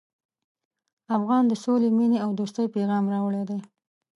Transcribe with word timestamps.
افغان 1.17 1.43
د 1.47 1.53
سولې، 1.63 1.89
مینې 1.97 2.17
او 2.25 2.29
دوستۍ 2.39 2.65
پیغام 2.75 3.03
راوړی 3.13 3.43
دی. 3.49 3.59